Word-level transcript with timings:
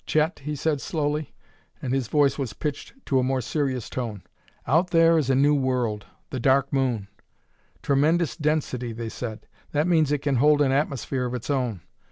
"Chet," 0.07 0.39
he 0.39 0.55
said 0.55 0.81
slowly, 0.81 1.31
and 1.79 1.93
his 1.93 2.07
voice 2.07 2.35
was 2.39 2.53
pitched 2.53 2.95
to 3.05 3.19
a 3.19 3.23
more 3.23 3.39
serious 3.39 3.87
tone, 3.87 4.23
"out 4.65 4.89
there 4.89 5.15
is 5.15 5.29
a 5.29 5.35
new 5.35 5.53
world, 5.53 6.07
the 6.31 6.39
Dark 6.39 6.73
Moon. 6.73 7.07
'Tremendous 7.83 8.35
density,' 8.35 8.93
they 8.93 9.09
said. 9.09 9.45
That 9.73 9.85
means 9.85 10.11
it 10.11 10.23
can 10.23 10.37
hold 10.37 10.59
an 10.59 10.71
atmosphere 10.71 11.25
of 11.27 11.35
its 11.35 11.51
own. 11.51 11.81